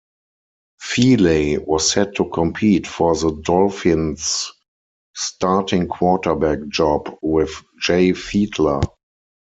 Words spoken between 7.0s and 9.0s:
with Jay Fiedler.